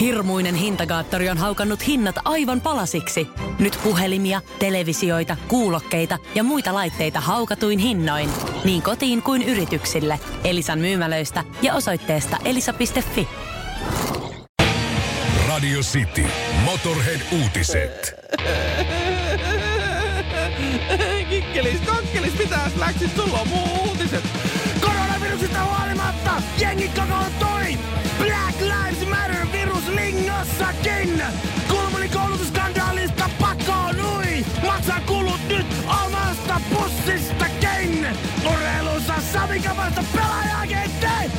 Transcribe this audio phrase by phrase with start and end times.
[0.00, 3.28] Hirmuinen hintakaattori on haukannut hinnat aivan palasiksi.
[3.58, 8.30] Nyt puhelimia, televisioita, kuulokkeita ja muita laitteita haukatuin hinnoin.
[8.64, 10.20] Niin kotiin kuin yrityksille.
[10.44, 13.28] Elisan myymälöistä ja osoitteesta elisa.fi.
[15.48, 16.24] Radio City.
[16.64, 18.14] Motorhead-uutiset.
[21.30, 24.24] Kikkelis, kokkelis, mitäs läksis, sulla on muu uutiset.
[24.80, 26.30] Koronavirusista huolimatta,
[26.60, 27.78] jengi kokoontui.
[28.18, 29.07] Black Lives
[29.58, 31.22] virus lingossakin.
[31.68, 34.44] Kulmuni koulutusskandaalista pakoonui.
[34.66, 35.66] Maksaa kulut nyt
[36.04, 38.06] omasta pussistakin.
[38.52, 41.36] Urheilussa Samika vasta pelaajakentti.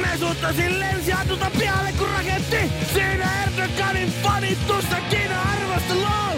[0.00, 2.72] Mesuttasin lensi hatulta pihalle kun raketti.
[2.94, 6.32] Siinä Erdoganin fanitusta Kiina arvostelua.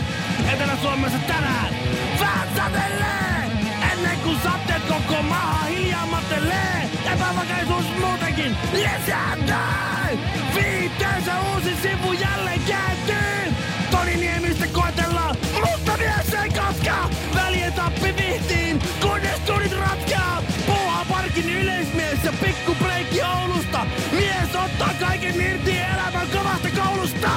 [0.53, 1.75] Etelä-Suomessa tänään
[2.21, 3.51] vähän satelee.
[3.93, 6.82] Ennen kuin satteet koko maa hiljaa matelee.
[7.12, 10.19] Epävakaisuus muutenkin lisääntyy.
[10.55, 13.55] Viitteensä uusi sivu jälleen kääntyy.
[13.91, 17.11] Toni Niemistä koetellaan, mutta mies ei katka.
[17.34, 20.42] Välien tappi vihtiin, kunnes tunnit ratkaa.
[20.67, 23.87] Puuhaa parkin yleismies ja pikku breikki Oulusta.
[24.12, 27.31] Mies ottaa kaiken irti elämän kovasta koulusta.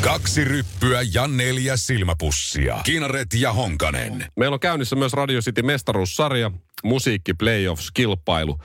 [0.00, 2.80] Kaksi ryppyä ja neljä silmäpussia.
[2.84, 4.24] Kinaret ja Honkanen.
[4.36, 6.50] Meillä on käynnissä myös Radio City mestaruussarja,
[6.84, 8.58] musiikki playoffs-kilpailu.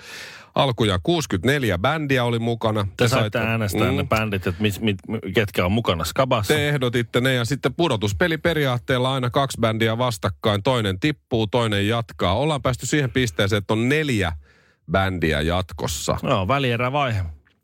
[0.55, 2.87] Alkuja 64 bändiä oli mukana.
[2.97, 3.97] Te saitte äänestää mm.
[3.97, 4.97] ne bändit, että mit, mit,
[5.35, 6.53] ketkä on mukana Skabassa.
[6.53, 10.63] Te ehdotitte ne ja sitten pudotuspeliperiaatteella aina kaksi bändiä vastakkain.
[10.63, 12.37] Toinen tippuu, toinen jatkaa.
[12.37, 14.33] Ollaan päästy siihen pisteeseen, että on neljä
[14.91, 16.17] bändiä jatkossa.
[16.23, 17.21] Joo, välierävaihe.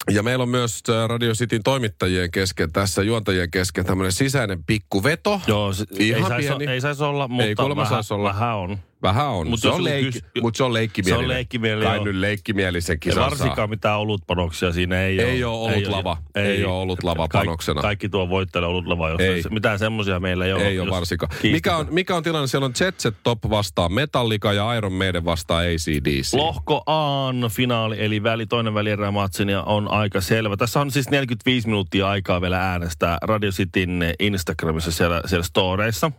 [0.10, 5.42] Ja meillä on myös äh, Radio Cityn toimittajien kesken, tässä juontajien kesken tämmöinen sisäinen pikkuveto.
[5.48, 6.74] Joo, se, ei Ihan saisi pieni.
[6.74, 8.30] ei sais olla, mutta Ei vähän, saisi olla.
[8.30, 8.78] vähän on.
[9.04, 11.20] Vähän on, Mut mutta se, on leikki, kys- mut se on leikkimielinen.
[11.20, 13.68] Se on leikkimielinen, Kai nyt leikkimielisen Ja kisan varsinkaan saa.
[13.68, 15.56] mitään olutpanoksia siinä ei, Ei ole.
[15.56, 16.18] ole olutlava.
[16.36, 17.82] Ei ole olutlava Kaik- panoksena.
[17.82, 19.28] Kaikki tuo voittelee olutlava, jos Ei.
[19.34, 19.44] ei.
[19.50, 20.68] mitään semmoisia meillä ei ole.
[20.68, 21.30] Ei ole varsinkaan.
[21.30, 21.52] kiistetään.
[21.54, 22.48] Mikä on, mikä on tilanne?
[22.48, 26.34] Siellä on Jet Set Top vastaan Metallica ja Iron Maiden vastaan ACDC.
[26.34, 30.58] Lohko Aan finaali, eli väli, toinen välierämatsin ja on aika selvä.
[30.58, 36.12] Tässä on siis 45 minuuttia aikaa vielä äänestää Radio Cityn Instagramissa siellä, siellä storeissa.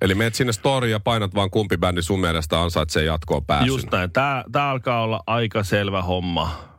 [0.00, 3.66] Eli meet sinne story ja painat vaan kumpi bändi sun mielestä ansaitsee jatkoon pääsyn.
[3.66, 4.12] Just näin.
[4.12, 6.74] Tää, tää alkaa olla aika selvä homma.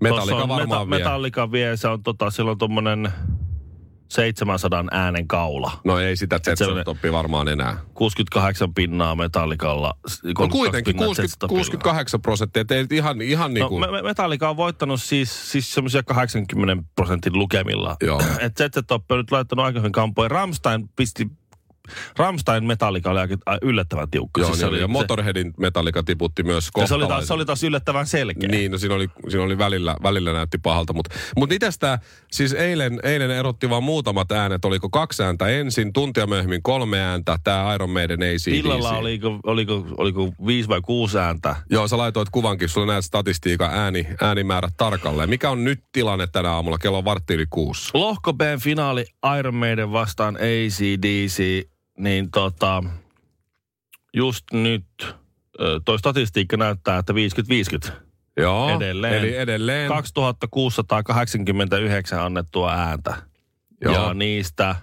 [0.00, 0.98] Metallica Tossa on varmaan vie.
[0.98, 3.12] Metallica vie, se on tota, silloin tommonen
[4.08, 5.72] 700 äänen kaula.
[5.84, 6.40] No ei sitä
[6.84, 7.76] Topia varmaan enää.
[7.94, 9.88] 68 pinnaa Metallicalla.
[9.88, 11.58] No 32 kuitenkin pinnaa 60, Jetstopilla.
[11.58, 12.60] 68 prosenttia.
[12.60, 13.80] Et ei ihan, ihan niin No, kuin...
[13.80, 17.96] me, me- Metallica on voittanut siis, siis semmoisia 80 prosentin lukemilla.
[18.02, 18.20] Joo.
[18.40, 20.28] Et ZZ Top on nyt laittanut aika hyvin kampoja.
[20.28, 21.26] Rammstein pisti,
[22.16, 24.40] Rammstein Metallica oli aika a- yllättävän tiukka.
[24.40, 24.76] Joo, Siis niin oli.
[24.78, 27.26] Ja se- Motorheadin Metallica tiputti myös ja se, oli taas, kohtalaisen.
[27.26, 28.48] se oli taas yllättävän selkeä.
[28.48, 30.92] Niin, no siinä oli, siinä oli välillä, välillä näytti pahalta.
[30.92, 31.98] Mutta mut mitäs tää,
[32.32, 34.64] siis eilen, eilen erotti vaan muutamat äänet.
[34.64, 38.46] Oliko kaksi ääntä ensin, tuntia myöhemmin kolme ääntä, tämä Iron Maiden ACDC.
[38.46, 41.56] Illalla oliko, oliko, oliko viisi vai kuusi ääntä.
[41.70, 45.30] Joo, sä laitoit kuvankin, sulla näet statistiikan ääni, äänimäärät tarkalleen.
[45.30, 46.78] Mikä on nyt tilanne tänä aamulla?
[46.78, 47.90] Kello on vartti yli kuusi.
[47.94, 49.04] Lohko B finaali
[49.38, 51.68] Iron Maiden vastaan ACDC,
[51.98, 52.82] niin tota,
[54.14, 54.84] just nyt
[55.84, 57.12] toi statistiikka näyttää, että
[57.88, 57.92] 50-50.
[58.36, 59.14] Joo, Edelleen.
[59.14, 59.88] eli edelleen.
[59.88, 63.14] 2689 annettua ääntä.
[63.80, 63.94] Joo.
[63.94, 64.76] Ja niistä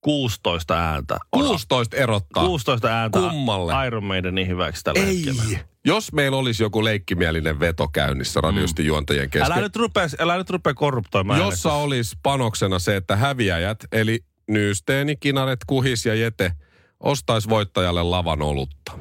[0.00, 1.18] 16 ääntä.
[1.32, 2.44] on- 16 erottaa.
[2.46, 3.86] 16 ääntä Kummalle?
[3.86, 5.26] Iron Maidenin hyväksi tällä Ei.
[5.26, 5.58] hetkellä.
[5.84, 9.52] Jos meillä olisi joku leikkimielinen veto käynnissä radiosti juontajien kesken.
[9.52, 11.40] Älä nyt rupea, älä nyt rupea korruptoimaan.
[11.40, 14.20] jossa olisi panoksena se, että häviäjät, eli
[14.52, 16.52] Nyysteeni, Kinaret, Kuhis ja Jete,
[17.00, 18.98] ostaisi voittajalle lavan olutta.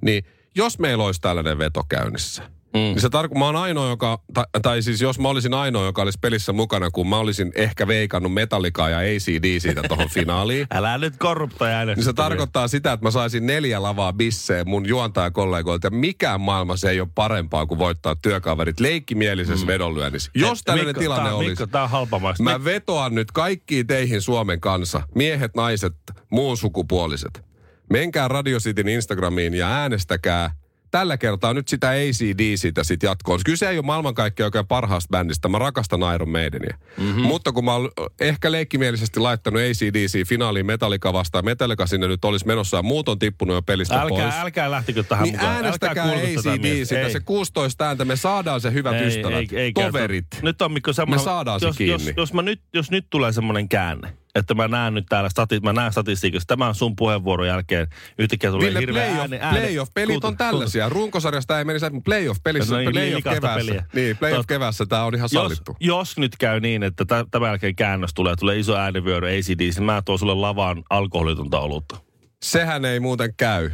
[0.00, 0.24] Niin
[0.54, 2.78] jos meillä olisi tällainen veto käynnissä, mm.
[2.78, 6.02] niin se tarko- mä oon ainoa, joka, tai, tai siis jos mä olisin ainoa, joka
[6.02, 11.14] olisi pelissä mukana, kun mä olisin ehkä veikannut Metallicaa ja ACDCtä tuohon finaaliin, Älä nyt
[11.18, 11.98] korruptoi äänestä.
[11.98, 15.86] niin se tarkoittaa sitä, että mä saisin neljä lavaa bisseen mun juontajakollegoilta.
[15.86, 19.72] Ja mikään maailmassa ei ole parempaa kuin voittaa työkaverit leikkimielisessä mm.
[19.72, 20.30] vedonlyönnissä.
[20.34, 22.42] Jos tällainen Mikko, tilanne tää, olisi, Mikko, tää on halpamaista.
[22.42, 25.94] mä vetoan nyt kaikkiin teihin Suomen kanssa, miehet, naiset,
[26.30, 27.44] muun sukupuoliset.
[27.90, 30.59] Menkää Radio Cityn Instagramiin ja äänestäkää
[30.90, 33.40] tällä kertaa nyt sitä ACDCtä sit jatkoon.
[33.44, 35.48] Kyse ei ole maailmankaikkeuden oikein parhaasta bändistä.
[35.48, 36.78] Mä rakastan Iron Maidenia.
[36.98, 37.22] Mm-hmm.
[37.22, 37.90] Mutta kun mä oon
[38.20, 43.18] ehkä leikkimielisesti laittanut ACDC finaaliin Metallica vastaan, Metallica sinne nyt olisi menossa ja muut on
[43.18, 44.22] tippunut jo pelistä pois.
[44.22, 45.54] älkää, älkää lähtikö tähän Niin mukaan.
[45.54, 46.52] äänestäkää älkää.
[46.52, 47.12] ACDCtä, Ei.
[47.12, 49.84] se 16 ääntä, me saadaan se hyvät Ei, ystävät, ei, ei käy.
[49.86, 50.26] toverit.
[50.42, 51.20] Nyt on Mikko semmoinen...
[51.20, 51.92] Me saadaan se jos, kiinni.
[52.06, 55.60] Jos, jos, mä nyt, jos nyt tulee semmoinen käänne, että mä näen nyt täällä, stati,
[55.60, 57.86] mä näen statistiikassa, tämän sun puheenvuoron jälkeen
[58.18, 59.58] yhtäkkiä tulee Ville, hirveä playoff, ääni, ääni.
[59.60, 60.88] playoff-pelit on tällaisia.
[60.88, 63.66] Runkosarjasta ei menisi, mutta playoff-pelissä, No niin, playoff liikasta keväässä.
[63.66, 63.84] peliä.
[63.94, 65.76] Niin, playoff keväässä tämä on ihan jos, sallittu.
[65.80, 69.84] jos nyt käy niin, että tä- tämän jälkeen käännös tulee, tulee iso äänivyöry ACDC, niin
[69.84, 71.96] mä tuon sulle lavaan alkoholitonta olutta.
[72.42, 73.70] Sehän ei muuten käy.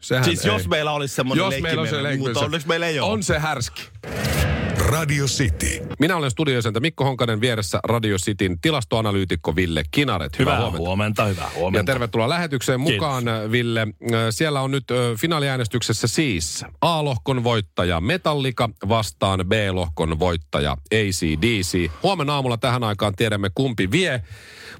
[0.00, 0.52] Sehän Siis ei.
[0.52, 3.10] jos meillä olisi semmoinen jos meillä on se leikki, mutta onneksi meillä ei ole.
[3.12, 3.82] On se härski.
[4.86, 5.80] Radio City.
[5.98, 10.38] Minä olen studiosenta Mikko Honkanen vieressä Radio Cityn tilastoanalyytikko Ville Kinaret.
[10.38, 10.78] Hyvää huomenta.
[10.78, 11.92] huomenta, hyvää Ja huomenta.
[11.92, 13.80] tervetuloa lähetykseen mukaan, Ville.
[13.80, 13.88] Äh,
[14.30, 14.84] Siellä on nyt
[15.16, 21.90] finaaliäänestyksessä siis A-lohkon voittaja Metallica vastaan B-lohkon voittaja ACDC.
[22.02, 24.22] Huomenna aamulla tähän aikaan tiedämme kumpi vie.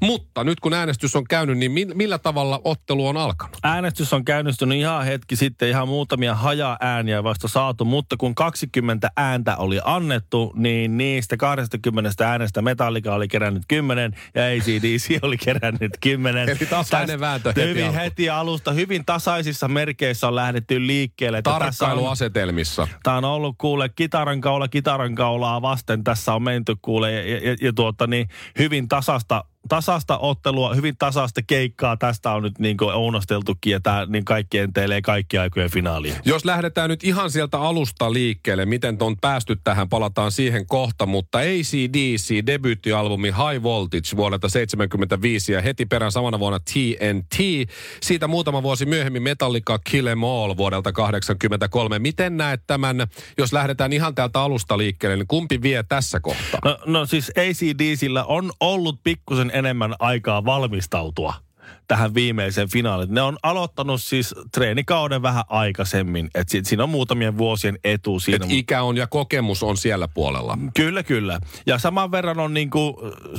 [0.02, 3.56] Mutta nyt kun äänestys on käynyt, niin mi- millä tavalla ottelu on alkanut?
[3.62, 9.56] Äänestys on käynnistynyt ihan hetki sitten, ihan muutamia haja-ääniä vasta saatu, mutta kun 20 ääntä
[9.56, 16.48] oli annettu, niin niistä 20 äänestä Metallica oli kerännyt 10 ja ACDC oli kerännyt 10.
[16.48, 18.00] Eli tasainen vääntö heti Hyvin alkuun.
[18.02, 21.42] heti alusta, hyvin tasaisissa merkeissä on lähdetty liikkeelle.
[21.42, 22.88] Tarkkailuasetelmissa.
[23.02, 26.04] Tämä on ollut kuule kitaran kaula kitaran kaulaa vasten.
[26.04, 28.28] Tässä on menty kuule ja, ja, ja, ja tuota niin,
[28.58, 31.96] hyvin tasasta, tasasta ottelua, hyvin tasasta keikkaa.
[31.96, 36.16] Tästä on nyt niin kuin ounosteltukin ja tämä niin kaikki enteilee kaikki aikojen finaalia.
[36.24, 41.38] Jos lähdetään nyt ihan sieltä alusta liikkeelle, miten on päästy tähän, palataan siihen kohta, mutta
[41.38, 47.36] ACDC debyyttialbumi High Voltage vuodelta 75 ja heti perään samana vuonna TNT.
[48.02, 51.98] Siitä muutama vuosi myöhemmin Metallica Kill Em All vuodelta 83.
[51.98, 52.96] Miten näet tämän,
[53.38, 56.60] jos lähdetään ihan täältä alusta liikkeelle, niin kumpi vie tässä kohtaa?
[56.64, 61.34] No, no siis ACDCllä on ollut pikkusen enemmän aikaa valmistautua
[61.88, 63.14] tähän viimeiseen finaaliin.
[63.14, 66.30] Ne on aloittanut siis treenikauden vähän aikaisemmin.
[66.34, 68.44] Et si- siinä on muutamien vuosien etu siinä.
[68.46, 70.58] Et ikä on ja kokemus on siellä puolella.
[70.76, 71.40] Kyllä, kyllä.
[71.66, 72.94] Ja saman verran on niin kuin,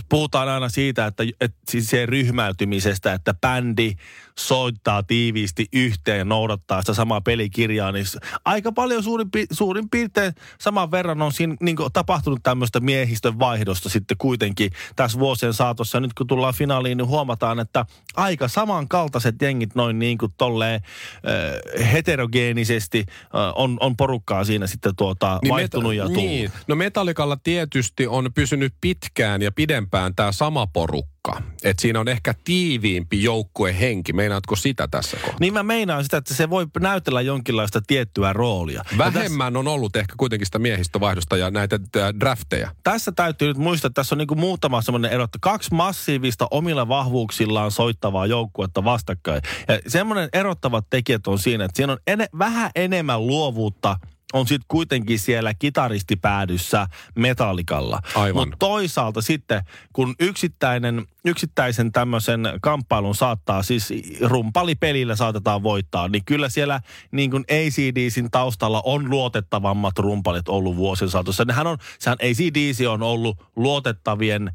[0.10, 3.94] puhutaan aina siitä, että, että siis se ryhmäytymisestä, että bändi
[4.40, 8.06] soittaa tiiviisti yhteen ja noudattaa sitä samaa pelikirjaa, niin
[8.46, 13.40] aika paljon suurin, pi- suurin piirtein saman verran on siinä niin kuin tapahtunut tämmöistä miehistön
[13.40, 16.00] vaihdosta sitten kuitenkin tässä vuosien saatossa.
[16.00, 17.86] Nyt kun tullaan finaaliin, niin huomataan, että
[18.16, 23.14] aika samankaltaiset jengit noin niin kuin tolleen äh, heterogeenisesti äh,
[23.56, 26.24] on, on porukkaa siinä sitten tuota niin vaihtunut ja tullut.
[26.24, 26.52] Niin.
[26.68, 31.17] No Metallicalla tietysti on pysynyt pitkään ja pidempään tämä sama porukka.
[31.64, 34.14] Et siinä on ehkä tiiviimpi joukkuehenki.
[34.14, 35.38] Meinaatko sitä tässä kohtaa?
[35.40, 38.84] Niin mä meinaan sitä, että se voi näytellä jonkinlaista tiettyä roolia.
[38.98, 41.80] Vähemmän on ollut ehkä kuitenkin sitä miehistövaihdosta ja näitä
[42.20, 42.72] drafteja.
[42.84, 45.74] Tässä, tässä täytyy nyt muistaa, että tässä on niin kuin muutama semmoinen ero, että kaksi
[45.74, 49.42] massiivista omilla vahvuuksillaan soittavaa joukkuetta vastakkain.
[49.68, 54.00] Ja semmoinen erottavat tekijät on siinä, että siinä on ene, vähän enemmän luovuutta
[54.34, 58.00] on sitten kuitenkin siellä kitaristipäädyssä metallikalla.
[58.34, 59.64] Mutta toisaalta sitten,
[59.94, 66.82] kun yksittäinen, yksittäisen tämmöisen kamppailun saattaa, siis rumpalipelillä saatetaan voittaa, niin kyllä siellä
[67.12, 71.46] niin kuin ACDCin taustalla on luotettavammat rumpalit ollut vuosien saatossa.
[71.46, 74.52] Nehän on, sehän ACDC on ollut luotettavien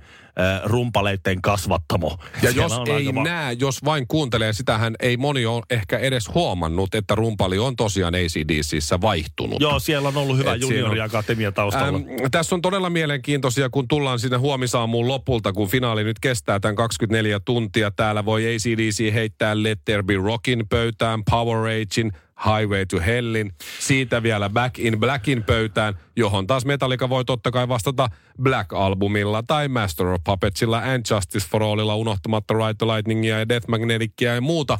[0.64, 2.18] rumpaleiden kasvattamo.
[2.42, 6.34] Ja Siellä jos ei aika näe, jos vain kuuntelee, sitähän ei moni ole ehkä edes
[6.34, 9.60] huomannut, että rumpali on tosiaan ACDCissä vaihtunut.
[9.60, 11.98] Joo, siellä on ollut hyvä junioriakatemia taustalla.
[11.98, 16.76] Ähm, tässä on todella mielenkiintoisia, kun tullaan sinne huomisaamuun lopulta, kun finaali nyt kestää tämän
[16.76, 17.90] 24 tuntia.
[17.90, 22.12] Täällä voi ACDC heittää Let There Be Rockin pöytään, Power Ragein,
[22.46, 27.68] Highway to Hellin, siitä vielä Back in Blackin pöytään, johon taas Metallica voi totta kai
[27.68, 28.08] vastata
[28.42, 33.68] Black-albumilla tai Master of Puppetsilla and Justice for Allilla unohtamatta Ride the Lightningia ja Death
[33.68, 34.78] Magnetickia ja muuta.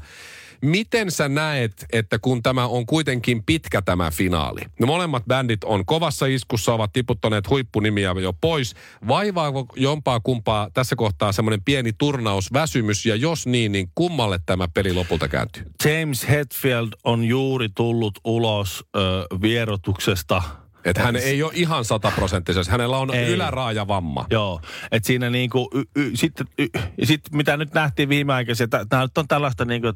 [0.62, 5.87] Miten sä näet, että kun tämä on kuitenkin pitkä tämä finaali, no molemmat bändit on
[5.87, 8.75] kovassa iskussa, ovat tiputtaneet huippunimiä jo pois,
[9.09, 14.92] vaivaako jompaa kumpaa tässä kohtaa semmoinen pieni turnausväsymys, ja jos niin, niin kummalle tämä peli
[14.92, 15.62] lopulta kääntyy?
[15.85, 19.00] James Hetfield on juuri tullut ulos ö,
[19.42, 20.42] vierotuksesta.
[20.85, 23.33] Että hän ei ole ihan sataprosenttisesti, hänellä on Ei.
[23.33, 24.27] yläraajavamma.
[24.31, 24.61] Joo,
[24.93, 26.67] että siinä niinku, y, y, sitten y,
[26.99, 29.89] ja sit mitä nyt nähtiin viimeaikaisia, tämä nyt on tällaista niinku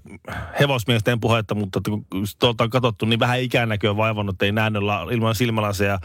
[0.61, 2.07] hevosmiesten puhetta, mutta kun
[2.38, 5.99] tuolta on katsottu, niin vähän ikänäkö on vaivannut, että ei nähnyt la, ilman silmälaseja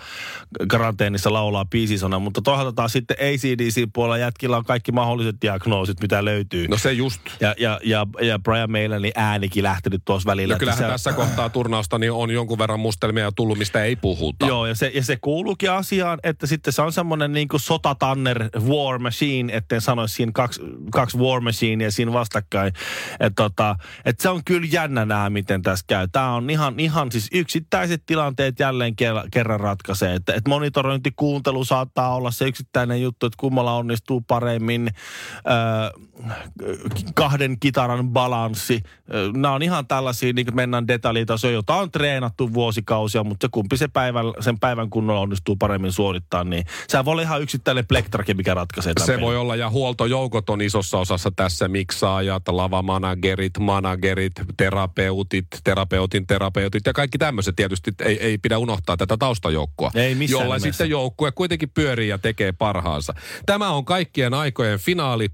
[0.68, 6.68] karanteenissa laulaa biisisona, mutta toisaalta taas sitten ACDC-puolella jätkillä on kaikki mahdolliset diagnoosit, mitä löytyy.
[6.68, 7.22] No se just.
[7.40, 10.54] Ja, ja, ja, ja Brian Maylanin äänikin lähtenyt tuossa välillä.
[10.54, 14.46] Että kyllähän se- tässä kohtaa turnausta niin on jonkun verran mustelmia tullut, mistä ei puhuta.
[14.46, 18.50] Joo, ja se, ja se kuuluukin asiaan, että sitten se on semmoinen niin kuin sotatanner
[18.68, 20.62] war machine, etten sanoisi siinä kaksi,
[20.92, 22.74] kaksi war machinea siinä vastakkain.
[23.20, 23.75] Että tota,
[24.06, 26.08] et se on kyllä jännä nämä, miten tässä käy.
[26.12, 28.96] Tämä on ihan, ihan siis yksittäiset tilanteet jälleen
[29.32, 30.16] kerran ratkaisee.
[30.16, 35.92] Että et monitorointikuuntelu saattaa olla se yksittäinen juttu, että kummalla onnistuu paremmin äh,
[37.16, 38.84] kahden kitaran balanssi.
[39.34, 43.78] Nämä on ihan tällaisia, niin kuin mennään detaljitasoja, jota on treenattu vuosikausia, mutta se kumpi
[43.78, 48.34] se päivän, sen päivän kunnolla onnistuu paremmin suorittaa, niin se voi olla ihan yksittäinen plektrake,
[48.34, 55.48] mikä ratkaisee Se voi olla, ja huoltojoukot on isossa osassa tässä, miksaajat, lavamanagerit, managerit, terapeutit,
[55.63, 59.91] terapeutin terapeutit ja kaikki tämmöiset tietysti ei, ei pidä unohtaa tätä taustajoukkoa.
[59.96, 60.68] Ei missään Jolla nimessä.
[60.68, 63.13] sitten joukkue kuitenkin pyörii ja tekee parhaansa.
[63.46, 65.30] Tämä on kaikkien aikojen finaali.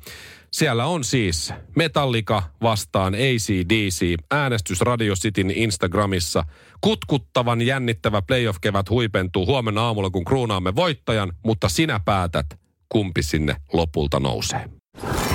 [0.51, 4.15] Siellä on siis Metallica vastaan ACDC.
[4.31, 6.43] Äänestys Radio Cityn Instagramissa.
[6.81, 12.45] Kutkuttavan jännittävä playoff-kevät huipentuu huomenna aamulla, kun kruunaamme voittajan, mutta sinä päätät,
[12.89, 14.69] kumpi sinne lopulta nousee.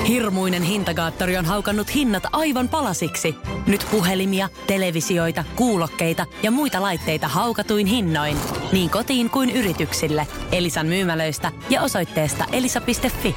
[0.09, 3.35] Hirmuinen hintakaattori on haukannut hinnat aivan palasiksi.
[3.67, 8.37] Nyt puhelimia, televisioita, kuulokkeita ja muita laitteita haukatuin hinnoin.
[8.73, 10.27] Niin kotiin kuin yrityksille.
[10.53, 13.37] Elisan myymälöistä ja osoitteesta elisa.fi.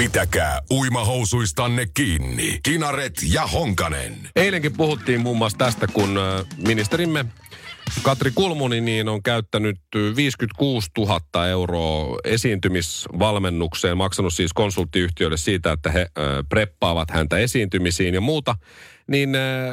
[0.00, 2.60] Pitäkää uimahousuistanne kiinni.
[2.62, 4.16] Kinaret ja Honkanen.
[4.36, 6.18] Eilenkin puhuttiin muun muassa tästä, kun
[6.56, 7.24] ministerimme
[8.02, 15.90] Katri Kulmuni niin on käyttänyt ö, 56 000 euroa esiintymisvalmennukseen, maksanut siis konsulttiyhtiöille siitä, että
[15.90, 16.06] he
[16.48, 18.54] preppaavat häntä esiintymisiin ja muuta.
[19.06, 19.30] Niin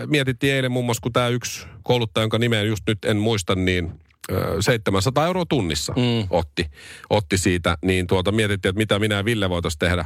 [0.08, 3.92] mietittiin eilen muun muassa, kun tämä yksi kouluttaja, jonka nimeä just nyt en muista, niin
[4.60, 6.28] 700 euroa tunnissa mm.
[6.30, 6.66] otti,
[7.10, 10.06] otti siitä, niin tuota mietittiin, että mitä minä ja Ville voitaisiin tehdä.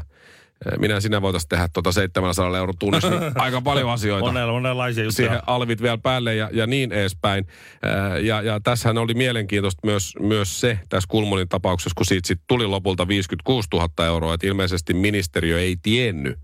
[0.73, 4.53] Ö, Minä ja sinä voitaisiin tehdä tuota 700 euroa tunnissa, niin aika paljon asioita Monella,
[4.53, 5.27] monenlaisia juttuja.
[5.27, 7.47] siihen alvit vielä päälle ja, ja niin edespäin.
[7.83, 12.41] Ää, Ja, ja tässähän oli mielenkiintoista myös, myös se tässä Kulmunin tapauksessa, kun siitä sit
[12.47, 16.39] tuli lopulta 56 000 euroa, että ilmeisesti ministeriö ei tiennyt,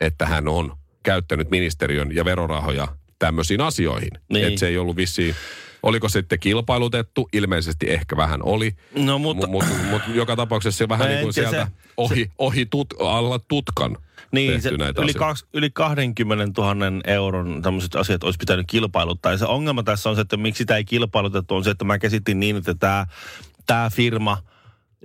[0.00, 2.88] että hän on käyttänyt ministeriön ja verorahoja
[3.18, 4.10] tämmöisiin asioihin.
[4.32, 4.46] Niin.
[4.46, 5.34] Että se ei ollut vissiin,
[5.82, 7.28] oliko sitten kilpailutettu?
[7.32, 8.74] Ilmeisesti ehkä vähän oli.
[8.98, 12.30] No, mutta- Mutta mut, mut, joka tapauksessa se vähän Mä niin kuin sieltä se- ohi,
[12.38, 13.98] ohi tut, alla tutkan
[14.32, 16.74] Niin, se näitä yli, kaks, yli 20 000
[17.06, 19.32] euron tämmöiset asiat olisi pitänyt kilpailuttaa.
[19.32, 21.98] Ja se ongelma tässä on se, että miksi sitä ei kilpailutettu, on se, että mä
[21.98, 23.06] käsitin niin, että tämä,
[23.66, 24.38] tämä firma,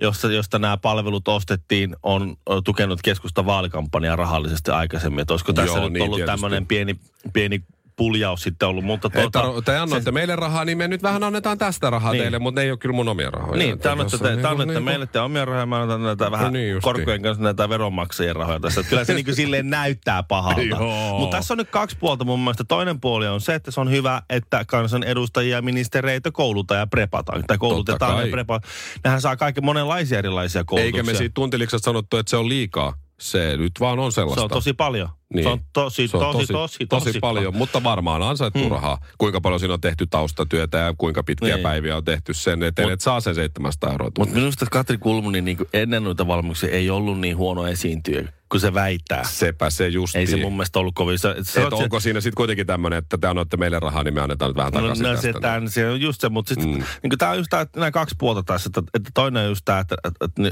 [0.00, 5.20] josta, josta nämä palvelut ostettiin, on tukenut keskusta vaalikampanjaa rahallisesti aikaisemmin.
[5.20, 6.96] Että olisiko tässä Joo, nyt niin ollut tämmöinen pieni,
[7.32, 7.62] pieni
[7.98, 8.84] puljaus sitten ollut.
[8.84, 12.12] Mutta Tuota, että te annoitte se- meille rahaa, niin me nyt vähän annetaan tästä rahaa
[12.12, 12.22] Niin.
[12.22, 13.58] teille, mutta ne ei ole kyllä mun omia rahoja.
[13.58, 16.02] Niin, te annatte, te, on te niinku- annatte niinku- meille te omia rahoja, mä annan
[16.02, 16.94] näitä vähän No niin justiin.
[16.94, 18.82] korkojen kanssa näitä veronmaksajien rahoja tässä.
[18.82, 20.60] Kyllä se niin silleen näyttää pahalta.
[21.18, 22.64] Mutta tässä on nyt kaksi puolta mun mielestä.
[22.64, 27.44] Toinen puoli on se, että se on hyvä, että kansanedustajia ja ministereitä koulutaan ja prepataan.
[27.46, 28.72] Tai koulutetaan ja prepataan.
[29.04, 30.98] Nehän saa kaiken monenlaisia erilaisia koulutuksia.
[31.00, 32.94] Eikä me siitä tuntilikset sanottu, että se on liikaa.
[33.20, 34.40] Se nyt vaan on sellaista.
[34.40, 35.08] Se on tosi paljon.
[35.34, 35.42] Niin.
[35.44, 38.70] Se on tosi, Se on tosi, tosi, tosi, tosi paljon, mutta varmaan ansaittu hmm.
[38.70, 38.98] rahaa.
[39.18, 41.62] Kuinka paljon siinä on tehty taustatyötä ja kuinka pitkiä Niin.
[41.62, 44.10] päiviä on tehty sen eteen, Mut- että saa sen 700 euroa.
[44.18, 48.74] Mutta minusta Katri Kulmuni niin ennen noita valmiuksia ei ollut niin huono esiintyjä, kun se
[48.74, 49.24] väittää.
[49.24, 50.16] Sepä se just.
[50.16, 51.18] Ei se mun mielestä ollut kovin.
[51.18, 54.20] Se, se, Et onko siinä sitten kuitenkin tämmöinen, että te annoitte meille rahaa, niin me
[54.20, 55.22] annetaan nyt vähän No, takaisin no tästä.
[55.22, 56.84] se, tämän, se on just se, mutta sitten Mm.
[57.02, 59.78] niin tämä on just että nämä kaksi puolta tässä, että, että toinen on just tämä,
[59.78, 60.50] että, että, että ne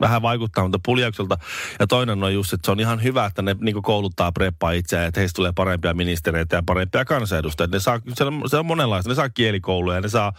[0.00, 1.38] vähän vaikuttaa mutta puljaukselta,
[1.80, 5.06] ja toinen on just, että se on ihan hyvä, että ne niin kouluttaa preppaa itseään,
[5.08, 7.68] että heistä tulee parempia ministereitä ja parempia kansanedustajia.
[7.72, 10.32] Ne saa, se, on, se on monenlaista, ne saa kielikouluja, ne saa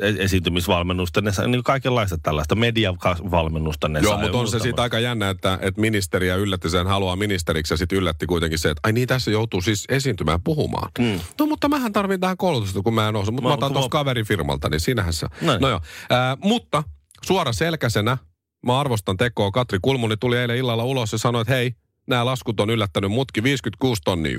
[0.00, 4.22] e- esiintymisvalmennusta, ne saa niin kaikenlaista tällaista mediavalmennusta ne Joo, saa.
[4.22, 5.80] mutta on se siitä aika jännä, että, että
[6.22, 9.60] ministeriä yllätti sen haluaa ministeriksi ja sitten yllätti kuitenkin se, että ai niin tässä joutuu
[9.60, 10.90] siis esiintymään puhumaan.
[10.98, 11.20] Mm.
[11.40, 13.32] No mutta mähän tarvin tähän koulutusta, kun mä en osaa.
[13.32, 15.26] Mutta Mä- mä, otan tuosta mä- kaverin firmalta, niin siinähän se.
[15.40, 15.60] Näin.
[15.60, 15.80] No joo.
[16.12, 16.82] Äh, mutta
[17.24, 18.18] suora selkäisenä,
[18.66, 19.50] mä arvostan tekoa.
[19.50, 21.74] Katri Kulmuni tuli eilen illalla ulos ja sanoi, että hei,
[22.08, 24.38] nämä laskut on yllättänyt mutki 56 tonnia.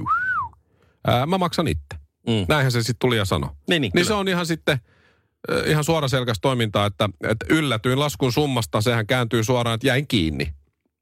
[1.10, 1.96] Äh, mä maksan itse.
[2.28, 2.46] Mm.
[2.50, 3.50] Näinhän se sitten tuli ja sanoi.
[3.70, 4.78] Niin, niin, Niin se on ihan sitten
[5.66, 10.54] ihan suoraselkäistä toimintaa, että, että yllätyin laskun summasta, sehän kääntyy suoraan, että jäin kiinni.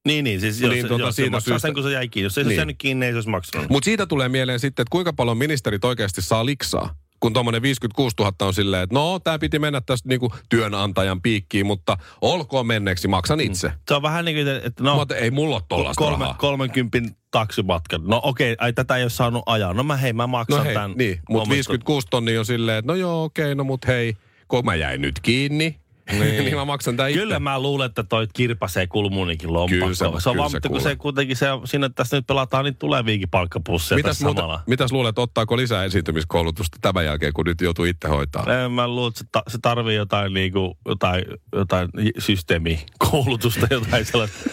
[0.07, 2.07] Niin, niin, siis Niin, jos, tuota, jos siitä se maksaa syystä- sen, kun se jäi
[2.07, 2.25] kiinni.
[2.25, 2.57] Jos ei se Niin.
[2.57, 3.69] jäänyt kiinni, ei se olisi maksanut.
[3.69, 6.95] Mutta siitä tulee mieleen sitten, että kuinka paljon ministerit oikeasti saa liksaa.
[7.19, 11.65] kun tuommoinen 56 000 on silleen, että no, tämä piti mennä tästä niinku työnantajan piikkiin,
[11.65, 13.71] mutta olkoon menneeksi, maksan itse.
[13.87, 14.95] Se on vähän niin kuin, että no...
[14.95, 16.33] Mutta ei mulla ole tollaista kolme, rahaa.
[16.39, 16.99] 30
[17.31, 17.97] taksimatka.
[17.97, 19.73] No okei, ai tätä ei ole saanut ajaa.
[19.73, 20.93] No mä hei, mä maksan No hei, tämän.
[20.95, 24.13] niin, mutta omista- 56 tonnia on silleen, että no joo, okei, no mut hei,
[24.47, 25.75] kun mä jäin nyt kiinni,
[26.19, 27.13] niin, niin mä maksan itse.
[27.19, 29.79] Kyllä mä luulen, että toi kirpasee kulmunikin lompakkoon.
[29.81, 32.65] Kyllä se- se on vaan, se mutta kun se kuitenkin se, siinä tässä nyt pelataan,
[32.65, 34.63] niin tuleviikin palkkapusseja Mitäs, tässä muuta, samalla.
[34.67, 38.63] mitäs luulet, ottaako lisää esiintymiskoulutusta tämän jälkeen, kun nyt joutuu itse hoitaa?
[38.65, 41.25] En mä luulen, että se, ta, se tarvii jotain, niinku, jotain,
[41.55, 41.89] jotain
[42.19, 44.49] systeemikoulutusta, jotain sellaista.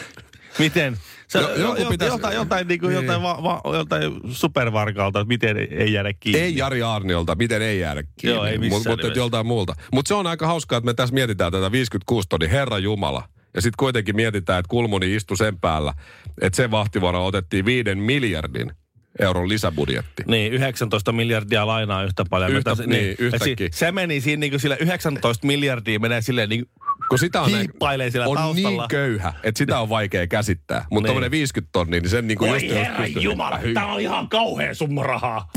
[0.59, 0.97] Miten?
[1.29, 2.95] Se, Jo- joku jo, pitäisi- jotain, jotain, niinku, Niin.
[3.03, 6.41] jotain, va, va, jotain supervarkalta, että miten ei, ei jäädä kiinni.
[6.41, 8.37] Ei Jari Arniolta, miten ei jäädä kiinni.
[8.37, 9.75] Joo, ei missään Mutta mut, joltain muulta.
[9.93, 13.23] Mutta se on aika hauskaa, että me tässä mietitään tätä 56 tonni, Herra Jumala.
[13.55, 15.95] Ja sitten kuitenkin mietitään, että Kulmuni istui sen päällä,
[16.41, 18.73] että sen vahtivuorolla otettiin viiden miljardin
[19.21, 20.23] euron lisäbudjetti.
[20.27, 22.53] Niin, 19 miljardia lainaa yhtä paljon.
[22.53, 23.69] Yhtä- Mitä se- niin, et yhtäkkiä.
[23.73, 26.65] Si, se meni siinä niin kuin sille 19 miljardia menee silleen niin
[27.09, 28.83] Kun sitä on, hiippailee siellä on taustalla.
[28.83, 30.79] niin köyhä, että sitä on vaikea käsittää.
[30.79, 31.05] Mutta Niin.
[31.05, 32.75] tuommoinen 50 tonnia, niin sen niin kuin Oi just...
[32.75, 35.51] herra jumala, tämä on ihan kauhea summa rahaa.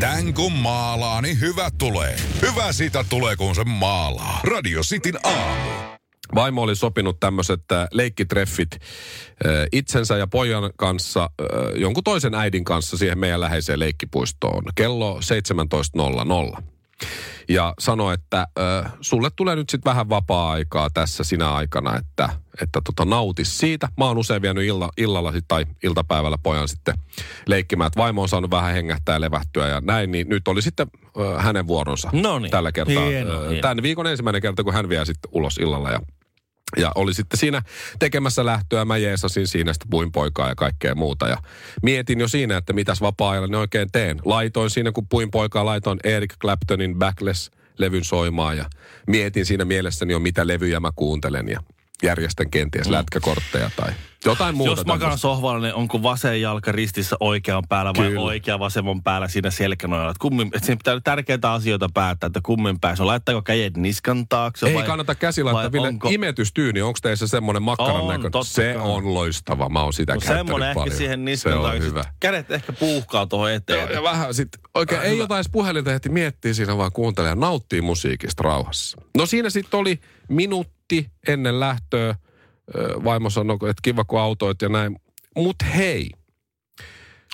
[0.00, 2.16] Tän kun maalaa, niin hyvä tulee.
[2.42, 4.40] Hyvä siitä tulee, kun se maalaa.
[4.44, 5.70] Radio Cityn aamu.
[6.34, 8.80] Vaimo oli sopinut tämmöiset äh, leikkitreffit äh,
[9.72, 15.20] itsensä ja pojan kanssa, äh, jonkun toisen äidin kanssa siihen meidän läheiseen leikkipuistoon kello
[16.56, 16.62] 17.00.
[17.48, 18.46] Ja sanoi, että
[18.84, 22.28] äh, sulle tulee nyt sitten vähän vapaa-aikaa tässä sinä aikana, että,
[22.62, 23.88] että tota, nautis siitä.
[23.98, 26.94] Mä oon usein vienyt illa, illalla sit, tai iltapäivällä pojan sitten
[27.46, 30.86] leikkimään, että vaimo on saanut vähän hengähtää ja levähtyä ja näin, niin nyt oli sitten
[31.36, 32.50] äh, hänen vuoronsa Noniin.
[32.50, 33.04] tällä kertaa.
[33.06, 33.60] Hieno, Äh, hieno.
[33.62, 36.00] Tämän viikon ensimmäinen kerta, kun hän vie sitten ulos illalla ja
[36.76, 37.62] ja oli sitten siinä
[37.98, 41.28] tekemässä lähtöä, mä jeesasin siinä, sitten puin poikaa ja kaikkea muuta.
[41.28, 41.36] Ja
[41.82, 44.20] mietin jo siinä, että mitäs vapaa-ajalla ne oikein teen.
[44.24, 48.56] Laitoin siinä, kun puin poikaa, laitoin Eric Claptonin Backless-levyn soimaan.
[48.56, 48.64] Ja
[49.06, 51.48] mietin siinä mielessäni jo, mitä levyjä mä kuuntelen.
[51.48, 51.60] Ja
[52.02, 53.92] järjestän kenties lätkäkortteja tai
[54.24, 54.72] jotain muuta.
[54.72, 55.20] Jos makaan tämmöistä.
[55.22, 58.20] sohvalla, niin onko vasen jalka ristissä oikean päällä vai Kyllä.
[58.20, 60.14] oikea vasemman päällä siinä selkänojalla?
[60.20, 63.06] Kummin, että siinä pitää tärkeitä asioita päättää, että kummin päässä on.
[63.06, 64.66] Laittaako kädet niskan taakse?
[64.66, 65.72] Ei vai, kannata käsi laittaa.
[65.72, 68.82] Ville, onko- imetystyyni, onko teissä semmoinen makkaran totta Se kai.
[68.88, 69.68] on loistava.
[69.68, 70.96] Mä oon sitä No käyttänyt semmoinen ehkä paljon.
[70.96, 71.82] siihen niskan Se on taakse.
[71.82, 72.04] hyvä.
[72.20, 73.80] Kädet ehkä puuhkaa tuohon eteen.
[73.80, 77.34] Joo, ja vähän sitten, oikein ei jotain edes puhelinta heti miettiä siinä, vaan kuuntelee ja
[77.34, 78.98] nauttii musiikista rauhassa.
[79.16, 82.14] No siinä sitten oli minuutti ennen lähtöä.
[83.04, 84.96] Vaimo sanoi, että kiva kun autoit ja näin.
[85.36, 86.10] Mut hei,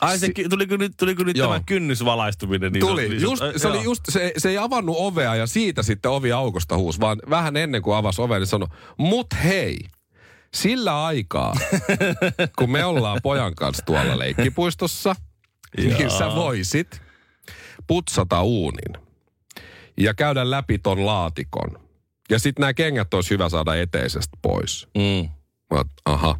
[0.02, 1.48] Ai se, tuliko nyt, tuliko nyt Joo.
[1.48, 2.72] tämä kynnysvalaistuminen?
[2.72, 3.08] Niin tuli.
[3.08, 6.76] niin Just, se, oli just, se, se ei avannut ovea ja siitä sitten ovi aukosta
[6.76, 9.78] huus, vaan vähän ennen kuin avasi oven, niin sanoi, mut hei,
[10.54, 11.56] sillä aikaa,
[12.58, 15.16] kun me ollaan pojan kanssa tuolla leikkipuistossa,
[15.76, 17.02] niin sä voisit
[17.86, 19.02] putsata uunin
[19.96, 21.82] ja käydä läpi ton laatikon.
[22.30, 24.88] Ja sitten nämä kengät olisi hyvä saada eteisestä pois.
[24.94, 25.28] Mm.
[25.74, 26.38] Mä, aha,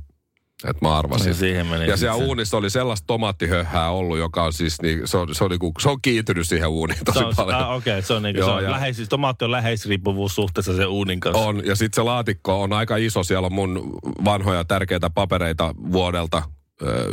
[0.69, 1.29] että mä arvasin.
[1.29, 2.25] Ja siihen meni ja siellä se.
[2.25, 5.89] uunissa oli sellaista tomaattihöhää ollut, joka on siis, niin, se, on, se, on, niinku, se
[5.89, 7.61] on kiintynyt siihen uuniin tosi Se on, paljon.
[7.61, 10.35] ah, okei, okay, se on, niinku, Joo, se on ja- läheis, siis tomaatti on läheisriippuvuus
[10.35, 11.43] suhteessa sen uunin kanssa.
[11.45, 13.23] On, ja sitten se laatikko on aika iso.
[13.25, 16.43] Siellä on mun vanhoja tärkeitä papereita vuodelta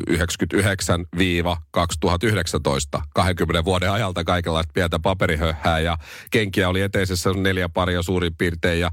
[0.09, 5.97] 99-2019, 20 vuoden ajalta kaikenlaista pientä paperihöhää ja
[6.31, 8.91] kenkiä oli eteisessä neljä paria suurin piirtein ja,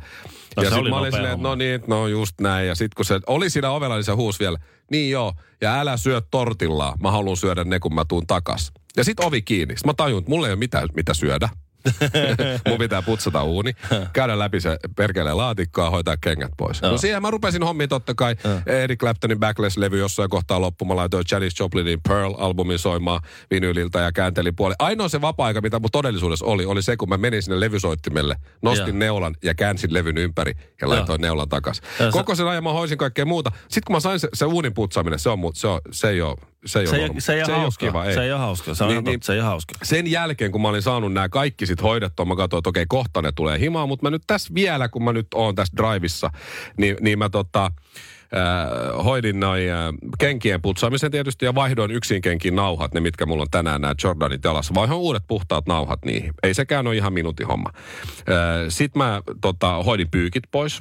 [0.56, 3.04] No ja sitten mä olin silleen, että no niin, no just näin ja sitten kun
[3.04, 4.58] se oli siinä ovella, niin se huusi vielä,
[4.90, 8.72] niin joo, ja älä syö tortillaa, mä haluan syödä ne, kun mä tuun takas.
[8.96, 9.76] Ja sitten ovi kiinni.
[9.76, 11.48] Sitten mä tajun, että mulla ei ole mitään, mitä syödä.
[12.68, 13.72] Mun pitää putsata uuni,
[14.12, 16.82] käydä läpi se perkeleen laatikkoa ja hoitaa kengät pois.
[16.82, 18.36] No siihen mä rupesin hommiin totta kai.
[18.66, 20.84] Eric Claptonin Backless-levy jossain kohtaa loppu.
[20.84, 23.20] Mä laitoin Janis Joplinin Pearl-albumin soimaan
[23.50, 24.74] vinyliltä ja kääntelin puoli.
[24.78, 28.88] Ainoa se vapaa-aika, mitä mun todellisuudessa oli, oli se, kun mä menin sinne levysoittimelle, nostin
[28.88, 28.98] Joo.
[28.98, 31.80] neulan ja käänsin levyn ympäri ja laitoin neulan takas.
[32.00, 33.50] Ja Koko sen ajan mä hoisin kaikkea muuta.
[33.62, 36.22] Sitten kun mä sain se, se uunin putsaaminen, se, on, mut- se, on, se ei
[36.22, 37.86] ole se ei, Se ole, ei, se ei, ole ole hauska.
[37.86, 38.14] kiva, ei.
[38.14, 38.74] Se ei ole hauska.
[38.74, 39.74] Se on Niin, niin, se ei ole hauska.
[39.82, 43.22] sen jälkeen, kun mä olin saanut nämä kaikki sit hoidettua, mä katsoin, että okei, kohta
[43.22, 46.30] ne tulee himaan, mutta mä nyt tässä vielä, kun mä nyt oon tässä drivissa,
[46.76, 49.76] niin, niin mä tota, äh, hoidin noin äh,
[50.18, 54.44] kenkien putsaamisen tietysti ja vaihdoin yksin kenkiin nauhat, ne mitkä mulla on tänään nämä Jordanit
[54.44, 54.74] jalassa.
[54.74, 56.32] Vaihoin uudet puhtaat nauhat niihin.
[56.42, 57.70] Ei sekään ole ihan minuutin homma.
[57.74, 58.24] Äh,
[58.68, 60.80] Sitten mä tota, hoidin pyykit pois.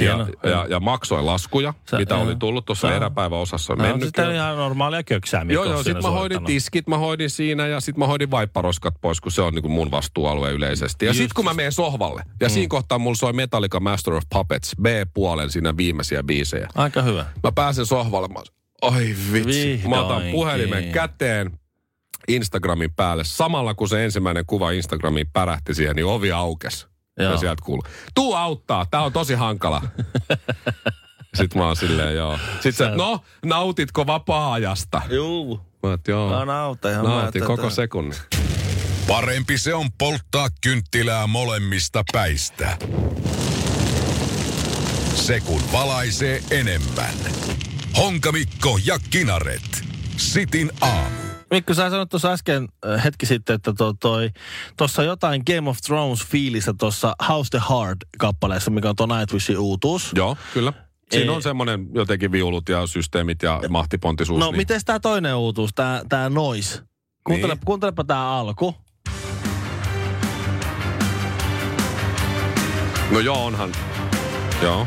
[0.00, 0.26] Ja, Hieno.
[0.42, 2.22] ja, ja maksoin laskuja, Sä- mitä joo.
[2.24, 3.74] oli tullut tuossa Sä- eräpäiväosassa.
[3.74, 4.28] No, mennyt sitä jo.
[4.28, 7.80] on ihan normaalia köksää, Mikko Joo, joo, sit mä hoidin tiskit, mä hoidin siinä ja
[7.80, 11.06] sit mä hoidin vaipparoskat pois, kun se on niinku mun vastuualue yleisesti.
[11.06, 12.52] Ja sit kun mä menen sohvalle, ja Mm.
[12.52, 16.68] siinä kohtaa mulla soi Metallica Master of Puppets, B-puolen siinä viimeisiä biisejä.
[16.74, 17.26] Aika hyvä.
[17.42, 18.40] Mä pääsen sohvalle, mä
[18.82, 20.32] oi vitsi, mä otan Vihdoinkin.
[20.32, 21.50] puhelimen käteen,
[22.28, 23.24] Instagramin päälle.
[23.24, 26.86] Samalla kun se ensimmäinen kuva Instagramiin pärähti siihen, niin ovi aukesi.
[27.18, 27.32] Joo.
[27.32, 29.82] Ja sieltä kuuluu, tuu auttaa, tää on tosi hankala.
[31.36, 32.38] Sitten mä oon silleen, joo.
[32.60, 35.02] Sitten se, no, nautitko vapaa-ajasta?
[35.10, 35.60] Juu.
[35.82, 36.30] Mä oot, joo.
[36.30, 36.90] Mä nautin.
[36.90, 38.18] ihan Nautin mä- koko sekunnin.
[39.08, 42.76] Parempi se on polttaa kynttilää molemmista päistä.
[45.14, 47.14] Se kun valaisee enemmän.
[47.96, 49.84] Honkamikko ja Kinaret.
[50.16, 51.31] Sitin aamu.
[51.52, 54.30] Mikko, sä sanoit tuossa äsken äh, hetki sitten, että to, toi,
[54.76, 60.10] tuossa jotain Game of Thrones fiilistä tuossa House the Hard-kappaleessa, mikä on tuo Nightwishin uutuus.
[60.14, 60.72] Joo, kyllä.
[61.10, 64.40] Siinä on semmoinen jotenkin viulut ja systeemit ja mahtipontisuus.
[64.40, 64.56] No, niin.
[64.56, 66.80] miten tämä toinen uutuus, tämä tää Noise?
[67.24, 67.64] Kuuntele, Niin.
[67.64, 68.74] Kuuntelepa tämä alku.
[73.10, 73.72] No joo, onhan.
[74.62, 74.86] Joo.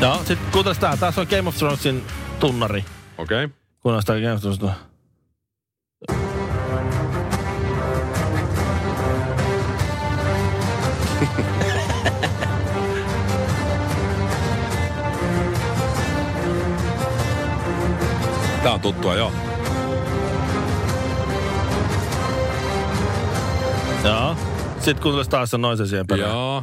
[0.00, 0.96] Joo, sitten kuuntele tää.
[0.96, 2.04] Tässä on Game of Thronesin
[2.40, 2.84] tunnari.
[3.18, 3.44] Okei.
[3.44, 3.56] Okay.
[3.80, 4.70] Kuunnella sitä Thronesin
[18.62, 19.32] Tää on tuttua, joo.
[24.04, 24.36] Joo.
[24.78, 26.30] Sitten kuuntele taas se Noise siihen perään.
[26.30, 26.62] Joo.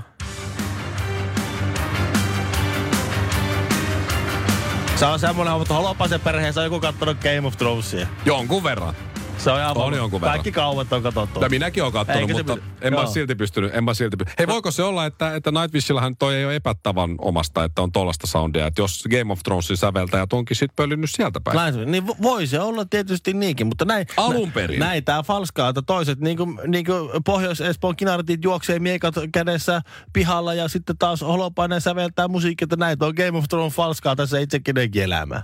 [5.01, 8.07] Se on semmoinen, mutta Holopaisen perheessä on joku kattonut Game of Thronesia.
[8.25, 8.95] Jonkun verran.
[9.43, 10.33] Se on ihan On jonkun verran.
[10.33, 11.39] Kaikki kaupat on katsottu.
[11.41, 13.11] Ja minäkin olen katsonut, Eikö se mutta py- en mä Joo.
[13.11, 13.75] silti pystynyt.
[13.75, 17.15] En mä silti py- Hei, voiko se olla, että, että Nightwishillahan toi ei ole epätavan
[17.17, 18.67] omasta, että on tollasta soundia.
[18.67, 21.55] Että jos Game of Thronesin säveltäjät onkin sit pölynnyt sieltä päin.
[21.55, 24.79] Näin, niin vo- voi se olla tietysti niinkin, mutta näin, Alun perin.
[24.79, 29.81] näin tää falskaa, että toiset niin kuin, niin kuin Pohjois-Espoon kinartit juoksee miekat kädessä
[30.13, 34.39] pihalla ja sitten taas Holopainen säveltää musiikkia, että näin on Game of Thrones falskaa tässä
[34.39, 35.43] itsekin elämää.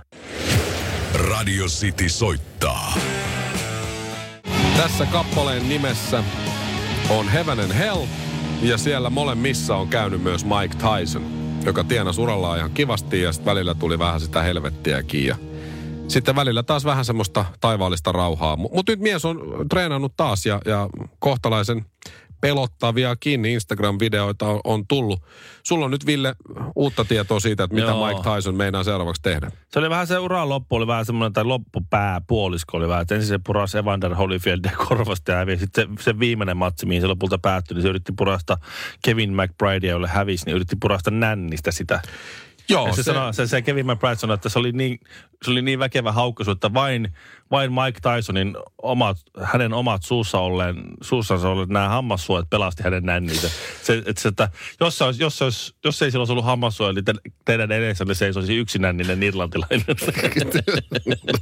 [1.14, 2.94] Radio City soittaa.
[4.78, 6.24] Tässä kappaleen nimessä
[7.10, 8.04] on Heaven and Hell,
[8.62, 11.24] ja siellä molemmissa on käynyt myös Mike Tyson,
[11.64, 15.36] joka tienasi urallaan ihan kivasti, ja sitten välillä tuli vähän sitä helvettiäkin, ja
[16.08, 18.56] sitten välillä taas vähän semmoista taivaallista rauhaa.
[18.56, 20.88] Mutta nyt mies on treenannut taas, ja, ja
[21.18, 21.86] kohtalaisen
[22.40, 25.22] pelottaviakin Instagram-videoita on, on tullut.
[25.62, 26.34] Sulla on nyt, Ville,
[26.74, 28.06] uutta tietoa siitä, että mitä Joo.
[28.06, 29.50] Mike Tyson meinaa seuraavaksi tehdä.
[29.72, 33.14] Se oli vähän se uran loppu, oli vähän semmoinen, tai loppupää puolisko oli vähän, että
[33.14, 35.60] ensin se purasi Evander Holyfieldia korvasta ja hävisi.
[35.60, 38.58] Sitten se, se viimeinen matsi, mihin se lopulta päättyi, niin se yritti purasta
[39.04, 42.02] Kevin McBridea, jolle hävisi, niin yritti purasta nännistä sitä.
[42.68, 43.12] Joo, Ja se, se...
[43.12, 45.00] Sanoi, se, se Kevin McBride sanoi, että se oli niin,
[45.44, 47.14] se oli niin väkevä haukkaisu, että vain,
[47.50, 53.50] vain Mike Tysonin omat, hänen omat suussa olleen, suussansa olleet nämä hammassuojat pelasti hänen nänninsä.
[53.82, 54.48] Se, että, se, että
[54.80, 57.72] jos, se olisi, jos, se olisi, jos ei sillä olisi ollut hammassuoja, niin te, teidän
[57.72, 59.84] edessänne seisoisi yksinänninen irlantilainen.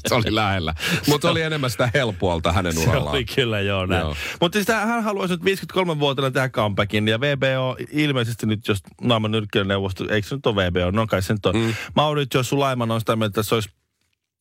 [0.09, 0.75] se oli lähellä.
[1.09, 3.17] Mutta oli enemmän sitä helpoalta hänen Se urallaan.
[3.17, 4.01] oli kyllä, joo näin.
[4.01, 4.17] Joo.
[4.41, 10.05] Mutta siis hän haluaisi nyt 53-vuotiaana tehdä comebackin, ja VBO ilmeisesti nyt, jos maailman nyrkkeilyneuvosto,
[10.11, 11.57] eikö se nyt ole VBO, no kai se nyt on.
[11.57, 11.75] Mm.
[11.97, 13.69] Mauricio Sulaiman on sitä mieltä, että se olisi,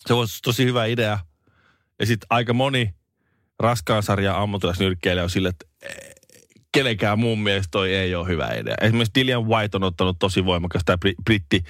[0.07, 1.19] se olisi tosi hyvä idea.
[1.99, 2.93] Ja sitten aika moni
[3.59, 5.65] raskaan sarjan ammattilaisnyrkkeilijä on sille, että
[6.71, 8.75] kenenkään mun mielestä toi ei ole hyvä idea.
[8.81, 11.63] Esimerkiksi Dillian White on ottanut tosi voimakasta tämä britti,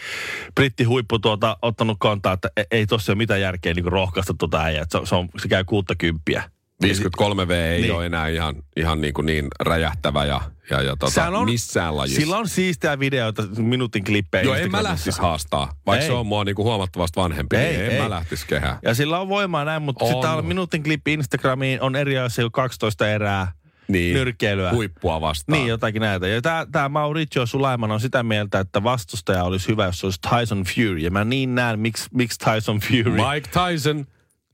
[0.56, 4.62] britti huippu tuota, ottanut kantaa, että e- ei tossa ole mitään järkeä niin rohkaista tuota
[4.62, 4.86] äijää.
[4.90, 6.55] Se, se, on, se käy kuutta kymppiä.
[6.84, 7.94] 53V ei Niin.
[7.94, 12.22] ole enää ihan, ihan niin, kuin niin räjähtävä ja, ja, ja tota, on- missään lajissa.
[12.22, 14.44] Sillä on siistää videoita, minuutin klippejä.
[14.44, 15.74] Joo, en mä lähtisi haastaa.
[15.86, 16.08] Vaikka Ei.
[16.08, 18.02] se on mua niin kuin huomattavasti vanhempi, Ei, niin en ei.
[18.02, 18.78] mä lähtisi kehään.
[18.84, 20.12] Ja sillä on voimaa näin, mutta On.
[20.12, 23.52] sitten on minuutin klippi Instagramiin, on eri asia kuin 12 erää
[23.88, 24.72] Niin, nyrkkeilyä.
[24.72, 25.58] huippua vastaan.
[25.60, 26.28] Niin, jotakin näitä.
[26.28, 30.64] Ja tämä, tämä Mauricio Sulaiman on sitä mieltä, että vastustaja olisi hyvä, jos olisi Tyson
[30.76, 30.98] Fury.
[30.98, 33.12] Ja mä niin näen, miksi, miksi Tyson Fury.
[33.12, 34.06] Mike Tyson,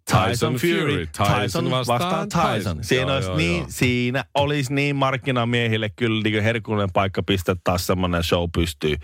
[0.06, 1.08] Tyson Fury.
[1.08, 2.84] Tyson vastaan Tyson.
[2.84, 3.66] Siinä, Joo, olisi joo, niin, joo.
[3.70, 8.96] siinä olisi niin markkinamiehille kyllä niin herkullinen paikka pistää taas semmoinen show pystyy.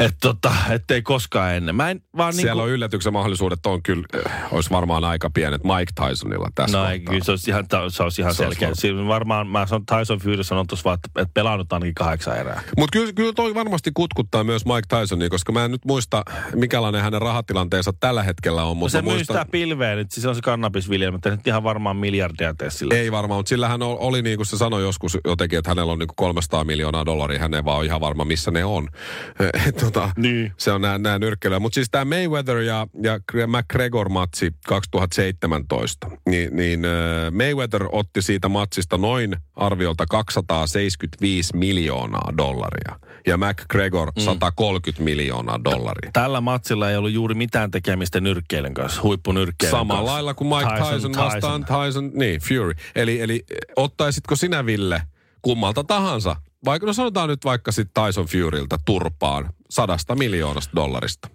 [0.00, 1.74] Että tota, ettei koskaan ennen.
[1.76, 5.60] Mä en vaan Siellä niinku, on yllätyksen mahdollisuudet on kyllä, äh, olisi varmaan aika pienet
[5.64, 8.68] Mike Tysonilla tässä No ei, kyllä se olisi ihan, se olisi ihan Se olisi selkeä.
[8.68, 8.74] varma.
[8.80, 12.62] Siinä varmaan, mä sanon Tyson Fury sanon tuossa vaan, että, että pelannut ainakin kahdeksan erää.
[12.78, 16.22] Mutta kyllä, kyllä toi varmasti kutkuttaa myös Mike Tysonia, koska mä en nyt muista,
[16.54, 18.76] mikälainen hänen rahatilanteensa tällä hetkellä on.
[18.76, 21.46] Mutta Mutta se myy muistan, sitä pilveä nyt, siis on se kannabisviljelmä, mutta ei nyt
[21.46, 22.94] ihan varmaan miljardia tee sillä.
[22.94, 25.98] Ei varmaan, mutta sillä hän oli niin kuin se sanoi joskus jotenkin, että hänellä on
[25.98, 28.88] niin kuin 300 miljoonaa dollaria, hän ei vaan ole ihan varma, missä ne on.
[29.68, 30.52] Et tota, Niin.
[30.56, 31.58] se on nämä, nämä nyrkkeilyä.
[31.60, 36.90] Mutta siis tämä Mayweather ja, ja McGregor-matsi 2017, niin, niin äh,
[37.32, 44.22] Mayweather otti siitä matsista noin arviolta 275 miljoonaa dollaria ja McGregor mm.
[44.22, 46.10] 130 miljoonaa dollaria.
[46.12, 50.12] Tällä matsilla ei ollut juuri mitään tekemistä nyrkkeilyn kanssa, huippunyrkkeilyn Samalla kanssa.
[50.12, 52.72] lailla kuin Mike Tyson, Tyson vastaan Tyson, niin Fury.
[52.94, 53.44] Eli, eli
[53.76, 55.02] ottaisitko sinä Ville
[55.42, 61.28] kummalta tahansa, vaikka no sanotaan nyt vaikka sitten Tyson Furyltä turpaan sadasta miljoonasta dollarista.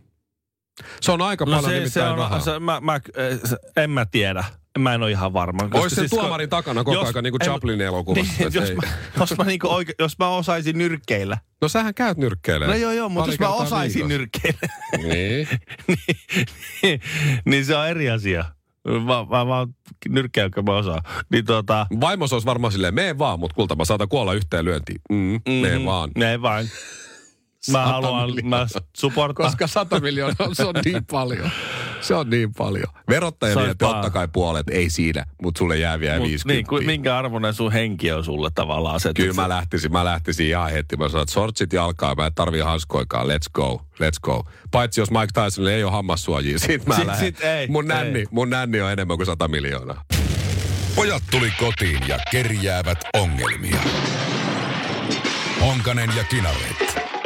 [1.01, 2.39] Se on aika No paljon se, se on, rahaa.
[2.39, 4.43] se, mä, mä, eh, se, en mä tiedä.
[4.79, 5.69] Mä en ole ihan varma.
[5.73, 8.33] Olisi sen siis tuomarin takana koko ajan, niin kuin Chaplin elokuvassa.
[8.39, 8.75] Niin, jos, ei.
[8.75, 8.81] mä,
[9.19, 11.37] jos, mä niinku oike, jos mä osaisin nyrkkeillä.
[11.61, 12.77] No sähän käyt nyrkkeilemään.
[12.79, 14.17] No joo, joo, mutta jos mä osaisin viikossa.
[14.17, 14.67] nyrkkeillä,
[15.13, 15.47] Niin.
[16.81, 17.01] niin,
[17.45, 18.45] niin se on eri asia.
[18.85, 19.67] Mä, mä, mä
[20.09, 21.01] nyrkkeä, jonka mä osaan.
[21.31, 25.01] Niin tota, Vaimos olisi varmaan silleen, mene vaan, mutta kulta mä saatan kuolla yhteen lyöntiin.
[25.09, 26.11] Mm, mene vaan.
[26.15, 26.65] ne vaan.
[27.71, 29.47] Mä haluan, mä supportaan.
[29.47, 31.49] Koska 100 miljoonaa, se on niin paljon.
[32.01, 32.87] Se on niin paljon.
[33.09, 36.53] Verottaja vie totta kai puolet, ei siinä, mutta sulle jää vielä Mut 50.
[36.57, 39.11] niin, kuin, minkä arvoinen sun henki on sulle tavallaan se?
[39.13, 40.97] Kyllä mä lähtisin, mä lähtisin ihan heti.
[40.97, 44.43] Mä sanoin, että sortsit jalkaa, mä en tarvii hanskoikaan, let's go, let's go.
[44.71, 47.25] Paitsi jos Mike Tysonille ei ole hammassuojia, sit mä Sit- lähden.
[47.25, 48.25] sit ei, mun, nänni, ei.
[48.31, 50.03] mun nänni on enemmän kuin 100 miljoonaa.
[50.95, 53.77] Pojat tuli kotiin ja kerjäävät ongelmia.
[55.61, 57.04] Honkanen ja Kinaret.